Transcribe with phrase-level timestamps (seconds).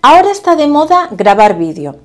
[0.00, 1.96] Ahora está de moda grabar vídeo.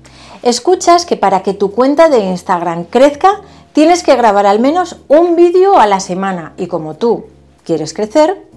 [0.42, 3.40] Escuchas que para que tu cuenta de Instagram crezca
[3.72, 7.26] tienes que grabar al menos un vídeo a la semana y como tú
[7.62, 8.48] quieres crecer,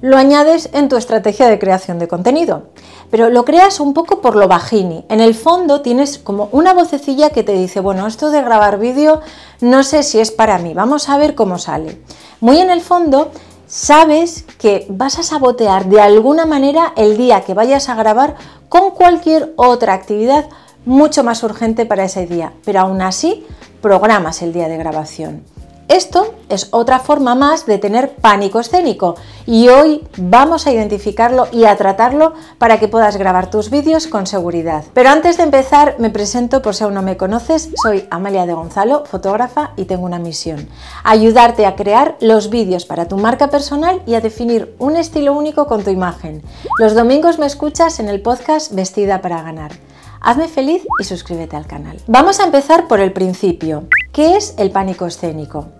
[0.00, 2.64] lo añades en tu estrategia de creación de contenido.
[3.12, 5.04] Pero lo creas un poco por lo bajini.
[5.08, 9.20] En el fondo tienes como una vocecilla que te dice, bueno, esto de grabar vídeo
[9.60, 12.00] no sé si es para mí, vamos a ver cómo sale.
[12.40, 13.30] Muy en el fondo
[13.70, 18.34] sabes que vas a sabotear de alguna manera el día que vayas a grabar
[18.68, 20.46] con cualquier otra actividad
[20.84, 23.46] mucho más urgente para ese día, pero aún así
[23.80, 25.44] programas el día de grabación.
[25.90, 31.64] Esto es otra forma más de tener pánico escénico y hoy vamos a identificarlo y
[31.64, 34.84] a tratarlo para que puedas grabar tus vídeos con seguridad.
[34.94, 38.52] Pero antes de empezar me presento por si aún no me conoces, soy Amalia de
[38.52, 40.68] Gonzalo, fotógrafa y tengo una misión,
[41.02, 45.66] ayudarte a crear los vídeos para tu marca personal y a definir un estilo único
[45.66, 46.44] con tu imagen.
[46.78, 49.72] Los domingos me escuchas en el podcast Vestida para ganar.
[50.20, 51.96] Hazme feliz y suscríbete al canal.
[52.06, 53.88] Vamos a empezar por el principio.
[54.12, 55.79] ¿Qué es el pánico escénico?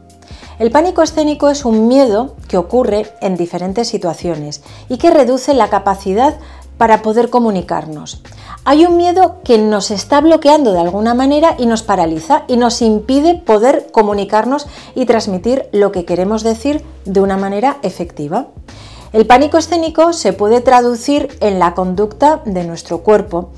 [0.60, 5.70] El pánico escénico es un miedo que ocurre en diferentes situaciones y que reduce la
[5.70, 6.34] capacidad
[6.76, 8.22] para poder comunicarnos.
[8.66, 12.82] Hay un miedo que nos está bloqueando de alguna manera y nos paraliza y nos
[12.82, 18.48] impide poder comunicarnos y transmitir lo que queremos decir de una manera efectiva.
[19.14, 23.48] El pánico escénico se puede traducir en la conducta de nuestro cuerpo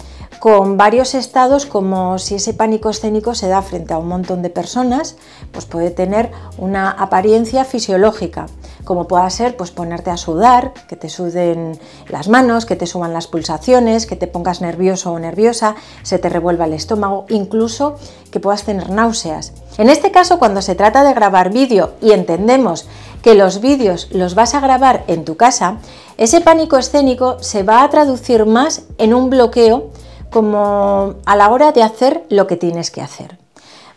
[0.42, 4.50] con varios estados como si ese pánico escénico se da frente a un montón de
[4.50, 5.14] personas,
[5.52, 8.46] pues puede tener una apariencia fisiológica,
[8.82, 13.12] como pueda ser pues ponerte a sudar, que te suden las manos, que te suban
[13.12, 17.94] las pulsaciones, que te pongas nervioso o nerviosa, se te revuelva el estómago, incluso
[18.32, 19.52] que puedas tener náuseas.
[19.78, 22.88] En este caso, cuando se trata de grabar vídeo y entendemos
[23.22, 25.76] que los vídeos los vas a grabar en tu casa,
[26.18, 29.92] ese pánico escénico se va a traducir más en un bloqueo
[30.32, 33.38] como a la hora de hacer lo que tienes que hacer.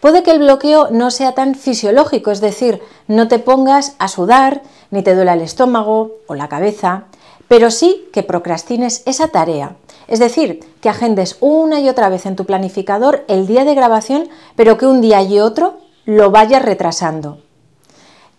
[0.01, 4.61] Puede que el bloqueo no sea tan fisiológico, es decir, no te pongas a sudar,
[4.91, 7.05] ni te duela el estómago o la cabeza,
[7.47, 9.77] pero sí que procrastines esa tarea.
[10.07, 14.29] Es decir, que agendes una y otra vez en tu planificador el día de grabación,
[14.55, 17.39] pero que un día y otro lo vayas retrasando.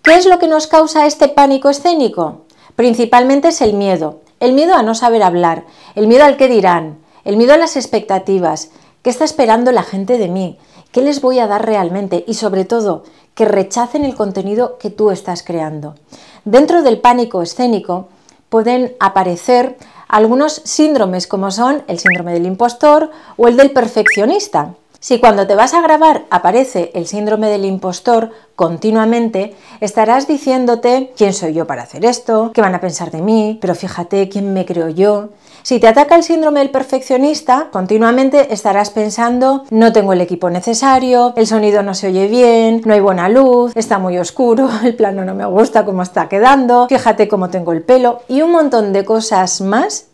[0.03, 2.42] ¿Qué es lo que nos causa este pánico escénico?
[2.76, 4.21] Principalmente es el miedo.
[4.38, 7.76] El miedo a no saber hablar, el miedo al que dirán, el miedo a las
[7.76, 8.70] expectativas,
[9.03, 10.59] qué está esperando la gente de mí,
[10.92, 13.03] qué les voy a dar realmente y sobre todo
[13.34, 15.97] que rechacen el contenido que tú estás creando.
[16.44, 18.09] Dentro del pánico escénico
[18.48, 19.76] pueden aparecer
[20.06, 24.75] algunos síndromes como son el síndrome del impostor o el del perfeccionista.
[24.99, 31.34] Si cuando te vas a grabar aparece el síndrome del impostor continuamente, estarás diciéndote quién
[31.34, 34.65] soy yo para hacer esto, qué van a pensar de mí, pero fíjate quién me
[34.65, 35.29] creo yo.
[35.62, 41.34] Si te ataca el síndrome del perfeccionista, continuamente estarás pensando no tengo el equipo necesario,
[41.37, 45.25] el sonido no se oye bien, no hay buena luz, está muy oscuro, el plano
[45.25, 49.05] no me gusta cómo está quedando, fíjate cómo tengo el pelo y un montón de
[49.05, 50.07] cosas más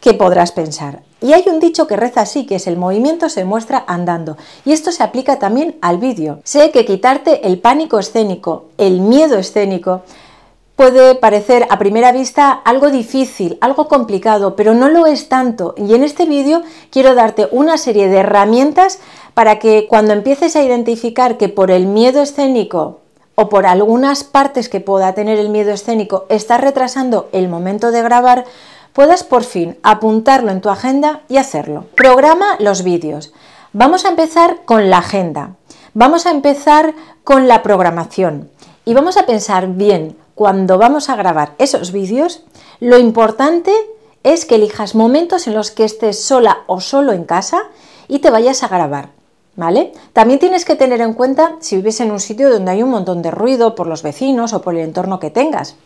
[0.00, 1.02] que podrás pensar.
[1.26, 4.36] Y hay un dicho que reza así, que es el movimiento se muestra andando.
[4.64, 6.38] Y esto se aplica también al vídeo.
[6.44, 10.02] Sé que quitarte el pánico escénico, el miedo escénico,
[10.76, 15.74] puede parecer a primera vista algo difícil, algo complicado, pero no lo es tanto.
[15.76, 19.00] Y en este vídeo quiero darte una serie de herramientas
[19.34, 23.00] para que cuando empieces a identificar que por el miedo escénico
[23.34, 28.02] o por algunas partes que pueda tener el miedo escénico estás retrasando el momento de
[28.02, 28.44] grabar,
[28.96, 31.84] puedas por fin apuntarlo en tu agenda y hacerlo.
[31.94, 33.34] Programa los vídeos.
[33.74, 35.56] Vamos a empezar con la agenda.
[35.92, 38.48] Vamos a empezar con la programación.
[38.86, 42.44] Y vamos a pensar bien, cuando vamos a grabar esos vídeos,
[42.80, 43.70] lo importante
[44.22, 47.64] es que elijas momentos en los que estés sola o solo en casa
[48.08, 49.10] y te vayas a grabar.
[49.56, 49.92] ¿Vale?
[50.14, 53.20] También tienes que tener en cuenta si vives en un sitio donde hay un montón
[53.20, 55.76] de ruido por los vecinos o por el entorno que tengas.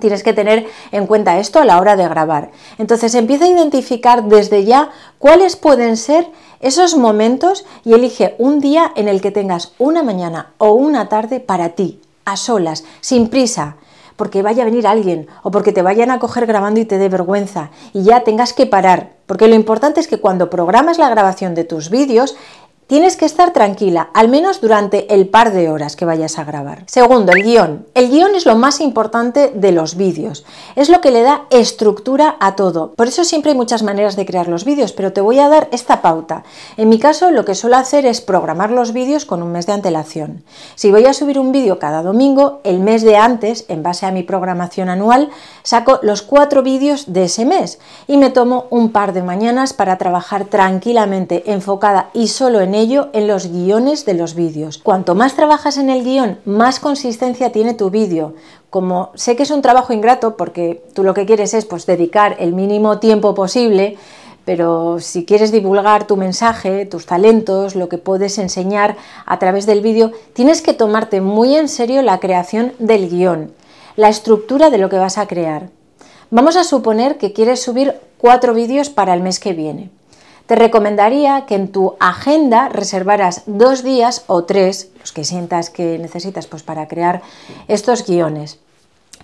[0.00, 2.50] Tienes que tener en cuenta esto a la hora de grabar.
[2.78, 6.28] Entonces empieza a identificar desde ya cuáles pueden ser
[6.60, 11.38] esos momentos y elige un día en el que tengas una mañana o una tarde
[11.38, 13.76] para ti, a solas, sin prisa,
[14.16, 17.08] porque vaya a venir alguien o porque te vayan a coger grabando y te dé
[17.08, 19.10] vergüenza y ya tengas que parar.
[19.26, 22.36] Porque lo importante es que cuando programas la grabación de tus vídeos,
[22.86, 26.84] Tienes que estar tranquila, al menos durante el par de horas que vayas a grabar.
[26.86, 27.86] Segundo, el guion.
[27.94, 30.44] El guion es lo más importante de los vídeos.
[30.76, 32.92] Es lo que le da estructura a todo.
[32.92, 35.68] Por eso siempre hay muchas maneras de crear los vídeos, pero te voy a dar
[35.72, 36.44] esta pauta.
[36.76, 39.72] En mi caso, lo que suelo hacer es programar los vídeos con un mes de
[39.72, 40.44] antelación.
[40.74, 44.12] Si voy a subir un vídeo cada domingo, el mes de antes, en base a
[44.12, 45.30] mi programación anual,
[45.62, 49.96] saco los cuatro vídeos de ese mes y me tomo un par de mañanas para
[49.96, 54.78] trabajar tranquilamente, enfocada y solo en ello en los guiones de los vídeos.
[54.78, 58.34] Cuanto más trabajas en el guion, más consistencia tiene tu vídeo.
[58.70, 62.36] Como sé que es un trabajo ingrato porque tú lo que quieres es pues dedicar
[62.38, 63.96] el mínimo tiempo posible,
[64.44, 69.80] pero si quieres divulgar tu mensaje, tus talentos, lo que puedes enseñar a través del
[69.80, 73.52] vídeo, tienes que tomarte muy en serio la creación del guion,
[73.96, 75.70] la estructura de lo que vas a crear.
[76.30, 79.90] Vamos a suponer que quieres subir cuatro vídeos para el mes que viene
[80.46, 85.98] te recomendaría que en tu agenda reservaras dos días o tres, los que sientas que
[85.98, 87.22] necesitas pues, para crear
[87.68, 88.58] estos guiones.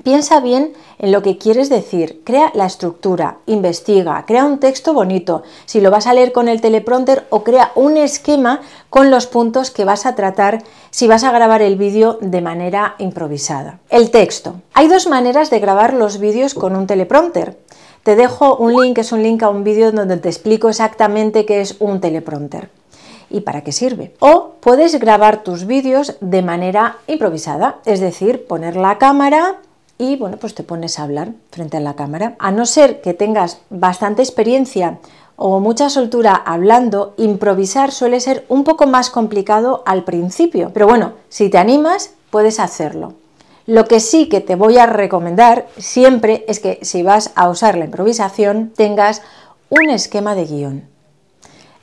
[0.02, 5.42] Piensa bien en lo que quieres decir, crea la estructura, investiga, crea un texto bonito,
[5.66, 9.70] si lo vas a leer con el teleprompter o crea un esquema con los puntos
[9.70, 13.80] que vas a tratar si vas a grabar el vídeo de manera improvisada.
[13.90, 14.54] El texto.
[14.72, 17.58] Hay dos maneras de grabar los vídeos con un teleprompter.
[18.02, 21.60] Te dejo un link, es un link a un vídeo donde te explico exactamente qué
[21.60, 22.70] es un teleprompter
[23.28, 24.14] y para qué sirve.
[24.20, 29.56] O puedes grabar tus vídeos de manera improvisada, es decir, poner la cámara
[29.98, 32.36] y bueno, pues te pones a hablar frente a la cámara.
[32.38, 34.98] A no ser que tengas bastante experiencia
[35.36, 40.70] o mucha soltura hablando, improvisar suele ser un poco más complicado al principio.
[40.72, 43.12] Pero bueno, si te animas, puedes hacerlo.
[43.66, 47.76] Lo que sí que te voy a recomendar siempre es que si vas a usar
[47.76, 49.22] la improvisación tengas
[49.68, 50.88] un esquema de guion.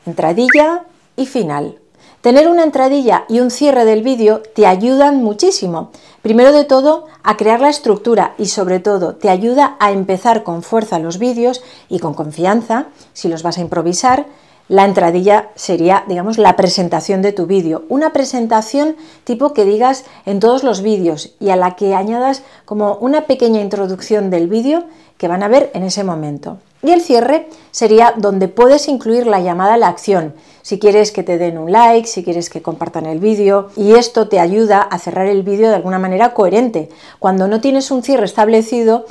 [0.05, 0.85] Entradilla
[1.15, 1.79] y final.
[2.21, 5.91] Tener una entradilla y un cierre del vídeo te ayudan muchísimo.
[6.21, 10.63] Primero de todo, a crear la estructura y sobre todo te ayuda a empezar con
[10.63, 14.25] fuerza los vídeos y con confianza, si los vas a improvisar,
[14.69, 17.83] la entradilla sería, digamos, la presentación de tu vídeo.
[17.89, 22.95] Una presentación tipo que digas en todos los vídeos y a la que añadas como
[22.95, 24.83] una pequeña introducción del vídeo
[25.17, 26.57] que van a ver en ese momento.
[26.83, 31.23] Y el cierre sería donde puedes incluir la llamada a la acción, si quieres que
[31.23, 34.99] te den un like, si quieres que compartan el vídeo, y esto te ayuda a
[34.99, 36.89] cerrar el vídeo de alguna manera coherente.
[37.19, 39.05] Cuando no tienes un cierre establecido,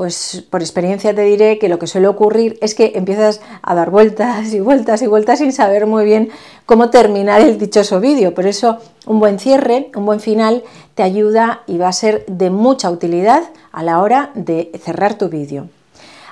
[0.00, 3.90] pues por experiencia te diré que lo que suele ocurrir es que empiezas a dar
[3.90, 6.30] vueltas y vueltas y vueltas sin saber muy bien
[6.64, 8.34] cómo terminar el dichoso vídeo.
[8.34, 10.64] Por eso un buen cierre, un buen final
[10.94, 13.42] te ayuda y va a ser de mucha utilidad
[13.72, 15.68] a la hora de cerrar tu vídeo.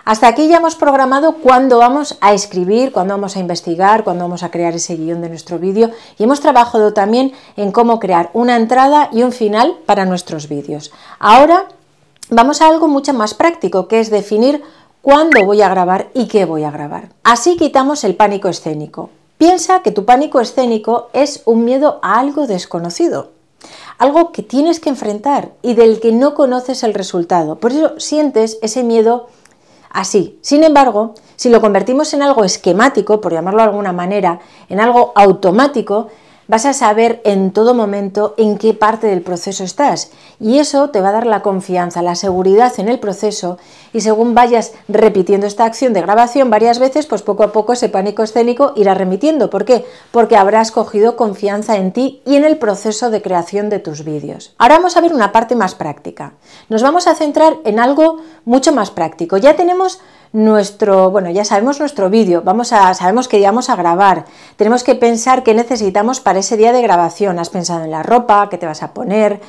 [0.06, 4.44] Hasta aquí ya hemos programado cuándo vamos a escribir, cuándo vamos a investigar, cuándo vamos
[4.44, 8.56] a crear ese guion de nuestro vídeo y hemos trabajado también en cómo crear una
[8.56, 10.90] entrada y un final para nuestros vídeos.
[11.18, 11.66] Ahora
[12.30, 14.62] vamos a algo mucho más práctico, que es definir
[15.02, 17.10] cuándo voy a grabar y qué voy a grabar.
[17.24, 19.10] Así quitamos el pánico escénico.
[19.38, 23.30] Piensa que tu pánico escénico es un miedo a algo desconocido,
[23.98, 27.56] algo que tienes que enfrentar y del que no conoces el resultado.
[27.56, 29.28] Por eso sientes ese miedo
[29.90, 30.38] así.
[30.42, 35.12] Sin embargo, si lo convertimos en algo esquemático, por llamarlo de alguna manera, en algo
[35.14, 36.08] automático,
[36.48, 40.10] vas a saber en todo momento en qué parte del proceso estás
[40.40, 43.58] y eso te va a dar la confianza, la seguridad en el proceso
[43.92, 47.88] y según vayas repitiendo esta acción de grabación varias veces, pues poco a poco ese
[47.88, 49.50] pánico escénico irá remitiendo.
[49.50, 49.84] ¿Por qué?
[50.10, 54.54] Porque habrás cogido confianza en ti y en el proceso de creación de tus vídeos.
[54.58, 56.32] Ahora vamos a ver una parte más práctica.
[56.68, 59.36] Nos vamos a centrar en algo mucho más práctico.
[59.36, 60.00] Ya tenemos
[60.32, 64.24] nuestro, bueno, ya sabemos nuestro vídeo, vamos a, sabemos que vamos a grabar,
[64.56, 68.48] tenemos que pensar qué necesitamos para ese día de grabación, has pensado en la ropa,
[68.50, 69.40] qué te vas a poner,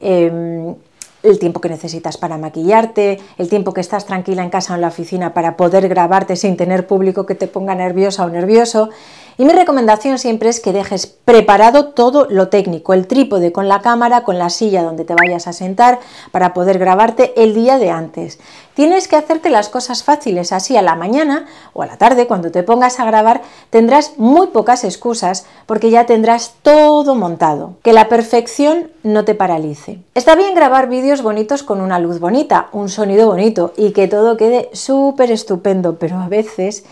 [0.00, 0.74] em,
[1.22, 4.82] el tiempo que necesitas para maquillarte, el tiempo que estás tranquila en casa o en
[4.82, 8.90] la oficina para poder grabarte sin tener público que te ponga nerviosa o nervioso.
[9.36, 13.80] Y mi recomendación siempre es que dejes preparado todo lo técnico, el trípode con la
[13.80, 15.98] cámara, con la silla donde te vayas a sentar
[16.30, 18.38] para poder grabarte el día de antes.
[18.74, 22.50] Tienes que hacerte las cosas fáciles, así a la mañana o a la tarde cuando
[22.50, 27.74] te pongas a grabar tendrás muy pocas excusas porque ya tendrás todo montado.
[27.82, 30.00] Que la perfección no te paralice.
[30.14, 34.36] Está bien grabar vídeos bonitos con una luz bonita, un sonido bonito y que todo
[34.36, 36.84] quede súper estupendo, pero a veces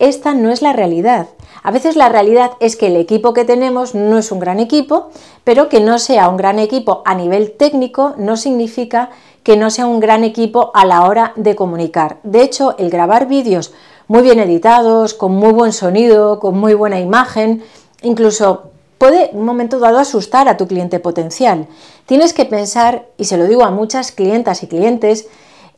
[0.00, 1.28] esta no es la realidad.
[1.62, 5.10] A veces la realidad es que el equipo que tenemos no es un gran equipo,
[5.44, 9.10] pero que no sea un gran equipo a nivel técnico no significa
[9.44, 12.18] que no sea un gran equipo a la hora de comunicar.
[12.24, 13.72] De hecho, el grabar vídeos
[14.08, 17.62] muy bien editados, con muy buen sonido, con muy buena imagen,
[18.02, 21.66] Incluso puede un momento dado asustar a tu cliente potencial.
[22.06, 25.26] Tienes que pensar, y se lo digo a muchas clientas y clientes,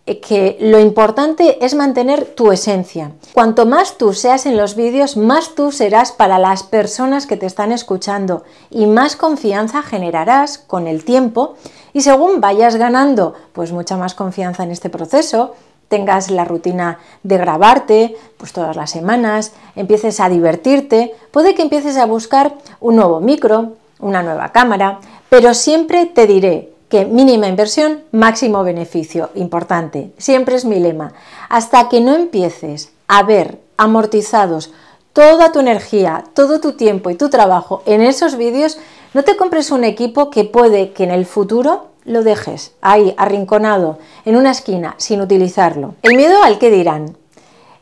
[0.05, 3.13] que lo importante es mantener tu esencia.
[3.33, 7.47] Cuanto más tú seas en los vídeos, más tú serás para las personas que te
[7.47, 11.55] están escuchando y más confianza generarás con el tiempo
[11.93, 15.55] y según vayas ganando pues mucha más confianza en este proceso,
[15.87, 21.97] tengas la rutina de grabarte pues todas las semanas, empieces a divertirte, puede que empieces
[21.97, 28.03] a buscar un nuevo micro, una nueva cámara, pero siempre te diré que mínima inversión,
[28.13, 31.15] máximo beneficio, importante, siempre es mi lema.
[31.49, 34.75] Hasta que no empieces a ver amortizados
[35.15, 38.77] toda tu energía, todo tu tiempo y tu trabajo en esos vídeos,
[39.15, 43.99] no te compres un equipo que puede que en el futuro lo dejes ahí, arrinconado,
[44.27, 45.95] en una esquina, sin utilizarlo.
[46.03, 47.17] El miedo al que dirán.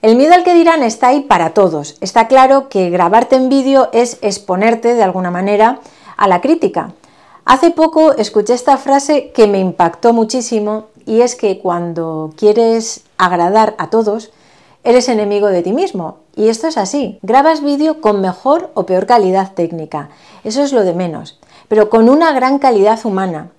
[0.03, 1.97] El miedo al que dirán está ahí para todos.
[2.01, 5.81] Está claro que grabarte en vídeo es exponerte de alguna manera
[6.17, 6.93] a la crítica.
[7.45, 13.75] Hace poco escuché esta frase que me impactó muchísimo y es que cuando quieres agradar
[13.79, 14.31] a todos,
[14.85, 16.19] eres enemigo de ti mismo.
[16.37, 17.19] Y esto es así.
[17.23, 20.11] Grabas vídeo con mejor o peor calidad técnica.
[20.45, 21.39] Eso es lo de menos.
[21.69, 23.51] Pero con una gran calidad humana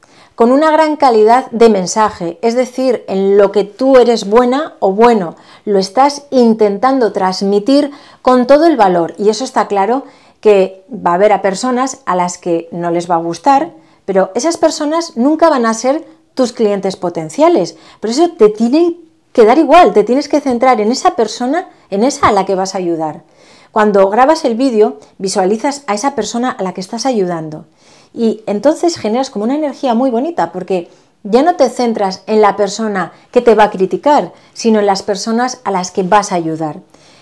[0.42, 4.92] con una gran calidad de mensaje, es decir, en lo que tú eres buena o
[4.92, 5.36] bueno,
[5.66, 7.92] lo estás intentando transmitir
[8.24, 10.04] con todo el valor y eso está claro
[10.42, 13.72] que va a haber a personas a las que no les va a gustar,
[14.06, 17.78] pero esas personas nunca van a ser tus clientes potenciales.
[18.00, 18.98] Por eso te tienen
[19.34, 22.56] que dar igual, te tienes que centrar en esa persona, en esa a la que
[22.56, 23.24] vas a ayudar.
[23.72, 27.66] Cuando grabas el vídeo, visualizas a esa persona a la que estás ayudando.
[28.14, 30.90] Y entonces generas como una energía muy bonita porque
[31.24, 35.04] ya no te centras en la persona que te va a criticar, sino en las
[35.04, 36.82] personas a las que vas a ayudar.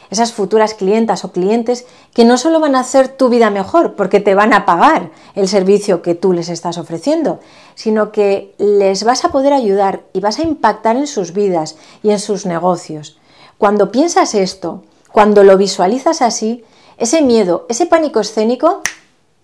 [0.09, 4.19] Esas futuras clientas o clientes que no solo van a hacer tu vida mejor porque
[4.19, 7.39] te van a pagar el servicio que tú les estás ofreciendo,
[7.75, 12.09] sino que les vas a poder ayudar y vas a impactar en sus vidas y
[12.09, 13.19] en sus negocios.
[13.57, 16.63] Cuando piensas esto, cuando lo visualizas así,
[16.97, 18.81] ese miedo, ese pánico escénico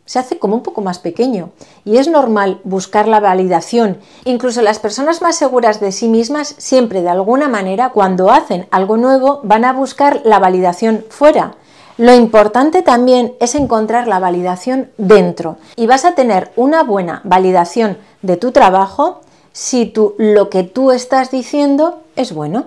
[0.05, 1.49] se hace como un poco más pequeño
[1.83, 3.97] y es normal buscar la validación.
[4.23, 8.97] Incluso las personas más seguras de sí mismas siempre de alguna manera cuando hacen algo
[8.97, 11.55] nuevo van a buscar la validación fuera.
[11.97, 17.97] Lo importante también es encontrar la validación dentro y vas a tener una buena validación
[18.21, 19.21] de tu trabajo
[19.53, 22.65] si tú, lo que tú estás diciendo es bueno.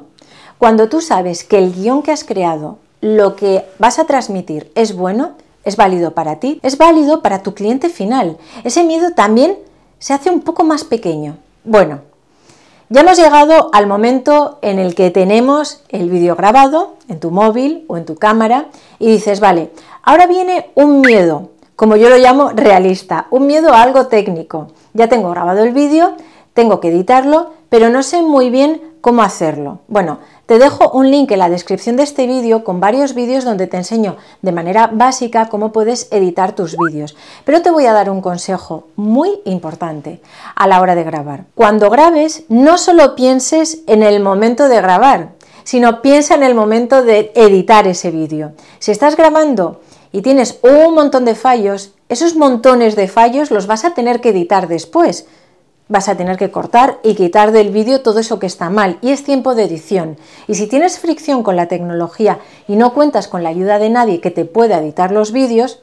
[0.57, 4.97] Cuando tú sabes que el guion que has creado, lo que vas a transmitir es
[4.97, 5.33] bueno,
[5.69, 8.39] es válido para ti, es válido para tu cliente final.
[8.65, 9.59] Ese miedo también
[9.99, 11.37] se hace un poco más pequeño.
[11.63, 12.01] Bueno,
[12.89, 17.85] ya hemos llegado al momento en el que tenemos el vídeo grabado en tu móvil
[17.87, 19.71] o en tu cámara y dices, vale,
[20.03, 24.69] ahora viene un miedo, como yo lo llamo realista, un miedo a algo técnico.
[24.95, 26.17] Ya tengo grabado el vídeo,
[26.55, 29.81] tengo que editarlo, pero no sé muy bien cómo hacerlo.
[29.89, 33.67] Bueno, te dejo un link en la descripción de este vídeo con varios vídeos donde
[33.67, 37.17] te enseño de manera básica cómo puedes editar tus vídeos.
[37.45, 40.21] Pero te voy a dar un consejo muy importante
[40.55, 41.45] a la hora de grabar.
[41.55, 45.31] Cuando grabes, no solo pienses en el momento de grabar,
[45.65, 48.53] sino piensa en el momento de editar ese vídeo.
[48.79, 49.81] Si estás grabando
[50.13, 54.31] y tienes un montón de fallos, esos montones de fallos los vas a tener que
[54.31, 55.27] editar después
[55.89, 59.11] vas a tener que cortar y quitar del vídeo todo eso que está mal y
[59.11, 60.19] es tiempo de edición.
[60.47, 64.21] Y si tienes fricción con la tecnología y no cuentas con la ayuda de nadie
[64.21, 65.81] que te pueda editar los vídeos,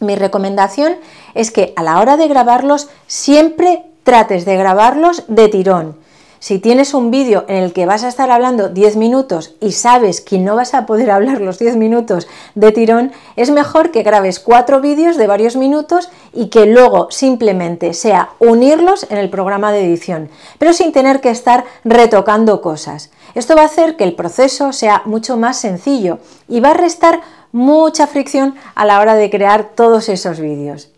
[0.00, 0.96] mi recomendación
[1.34, 6.05] es que a la hora de grabarlos siempre trates de grabarlos de tirón
[6.46, 10.20] si tienes un vídeo en el que vas a estar hablando 10 minutos y sabes
[10.20, 14.38] que no vas a poder hablar los 10 minutos de tirón, es mejor que grabes
[14.38, 19.86] cuatro vídeos de varios minutos y que luego simplemente sea unirlos en el programa de
[19.86, 20.28] edición,
[20.60, 23.10] pero sin tener que estar retocando cosas.
[23.34, 27.22] Esto va a hacer que el proceso sea mucho más sencillo y va a restar
[27.50, 30.92] mucha fricción a la hora de crear todos esos vídeos.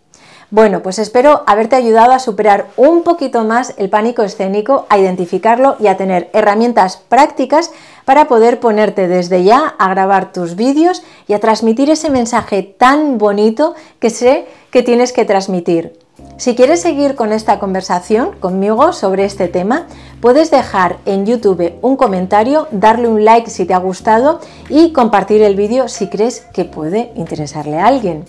[0.50, 5.76] Bueno, pues espero haberte ayudado a superar un poquito más el pánico escénico, a identificarlo
[5.78, 7.70] y a tener herramientas prácticas
[8.06, 13.18] para poder ponerte desde ya a grabar tus vídeos y a transmitir ese mensaje tan
[13.18, 15.98] bonito que sé que tienes que transmitir.
[16.38, 19.86] Si quieres seguir con esta conversación conmigo sobre este tema,
[20.22, 24.40] puedes dejar en YouTube un comentario, darle un like si te ha gustado
[24.70, 28.24] y compartir el vídeo si crees que puede interesarle a alguien.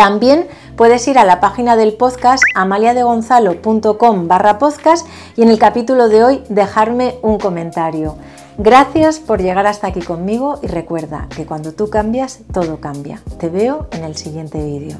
[0.00, 0.48] También
[0.80, 5.06] puedes ir a la página del podcast amaliadegonzalo.com barra podcast
[5.36, 8.16] y en el capítulo de hoy dejarme un comentario.
[8.56, 13.20] Gracias por llegar hasta aquí conmigo y recuerda que cuando tú cambias, todo cambia.
[13.38, 14.96] Te veo en el siguiente vídeo.